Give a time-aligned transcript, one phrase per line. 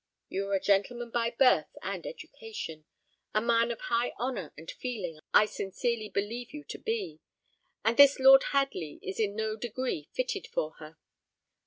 [0.29, 2.85] You are a gentleman by birth and education;
[3.35, 7.19] a man of high honour and feeling I sincerely believe you to be,
[7.85, 10.97] and this Lord Hadley is in no degree fitted for her.